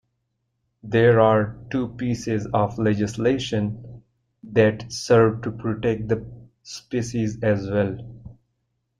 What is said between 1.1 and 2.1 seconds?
are two